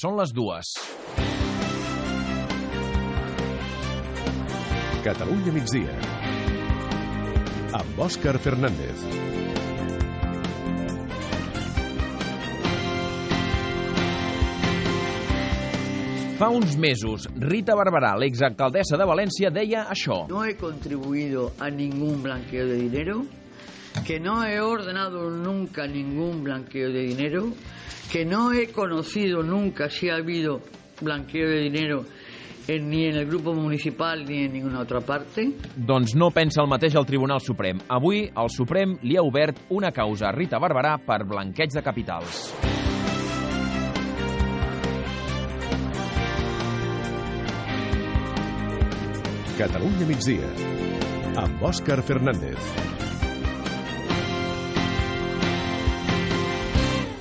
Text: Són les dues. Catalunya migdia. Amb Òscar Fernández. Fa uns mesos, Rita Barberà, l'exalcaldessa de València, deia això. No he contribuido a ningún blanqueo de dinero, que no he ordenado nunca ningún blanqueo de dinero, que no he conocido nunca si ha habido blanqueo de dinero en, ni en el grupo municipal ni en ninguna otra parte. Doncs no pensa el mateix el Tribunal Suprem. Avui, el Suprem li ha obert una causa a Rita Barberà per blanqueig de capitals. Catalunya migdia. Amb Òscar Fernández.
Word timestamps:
Són 0.00 0.14
les 0.16 0.30
dues. 0.32 0.68
Catalunya 5.04 5.52
migdia. 5.52 5.96
Amb 7.76 8.00
Òscar 8.06 8.32
Fernández. 8.40 9.02
Fa 16.38 16.48
uns 16.48 16.78
mesos, 16.80 17.28
Rita 17.36 17.76
Barberà, 17.76 18.14
l'exalcaldessa 18.16 18.96
de 18.96 19.04
València, 19.04 19.52
deia 19.52 19.84
això. 19.92 20.22
No 20.32 20.46
he 20.48 20.56
contribuido 20.56 21.50
a 21.60 21.68
ningún 21.68 22.22
blanqueo 22.24 22.64
de 22.72 22.80
dinero, 22.86 23.18
que 24.06 24.20
no 24.20 24.44
he 24.44 24.60
ordenado 24.60 25.30
nunca 25.30 25.86
ningún 25.86 26.44
blanqueo 26.44 26.90
de 26.90 27.02
dinero, 27.02 27.52
que 28.10 28.24
no 28.24 28.52
he 28.52 28.68
conocido 28.68 29.42
nunca 29.42 29.88
si 29.88 30.08
ha 30.08 30.16
habido 30.16 30.60
blanqueo 31.00 31.48
de 31.48 31.60
dinero 31.60 32.04
en, 32.68 32.88
ni 32.88 33.06
en 33.06 33.16
el 33.16 33.26
grupo 33.26 33.52
municipal 33.52 34.24
ni 34.24 34.44
en 34.44 34.52
ninguna 34.52 34.80
otra 34.80 35.00
parte. 35.00 35.52
Doncs 35.76 36.14
no 36.14 36.30
pensa 36.30 36.62
el 36.62 36.68
mateix 36.68 36.94
el 36.94 37.06
Tribunal 37.06 37.40
Suprem. 37.40 37.80
Avui, 37.88 38.26
el 38.30 38.50
Suprem 38.50 38.96
li 39.02 39.16
ha 39.16 39.24
obert 39.26 39.66
una 39.70 39.92
causa 39.92 40.28
a 40.28 40.32
Rita 40.32 40.60
Barberà 40.60 40.96
per 41.06 41.24
blanqueig 41.26 41.74
de 41.74 41.82
capitals. 41.82 42.50
Catalunya 49.60 50.06
migdia. 50.08 50.54
Amb 51.36 51.62
Òscar 51.68 52.00
Fernández. 52.02 52.99